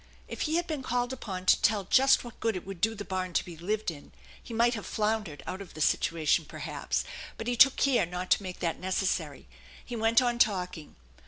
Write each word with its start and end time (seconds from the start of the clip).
If 0.27 0.41
he 0.49 0.55
had 0.55 0.65
been 0.65 0.81
called 0.81 1.13
upon 1.13 1.45
to 1.45 1.61
tell 1.61 1.83
just 1.83 2.23
what 2.23 2.39
good 2.39 2.55
it 2.55 2.65
would 2.65 2.81
do 2.81 2.95
the 2.95 3.05
barn 3.05 3.33
to 3.33 3.45
be 3.45 3.55
lived 3.55 3.91
in, 3.91 4.13
he 4.41 4.51
might 4.51 4.73
have 4.73 4.87
floundered 4.87 5.43
out 5.45 5.61
of 5.61 5.75
the 5.75 5.79
situation, 5.79 6.43
perhaps; 6.45 7.03
but 7.37 7.45
he 7.45 7.55
took 7.55 7.75
care 7.75 8.07
not 8.07 8.31
to 8.31 8.41
make 8.41 8.61
that 8.61 8.79
necessary. 8.79 9.47
He 9.85 9.95
went 9.95 10.19
on 10.19 10.39
talking. 10.39 10.95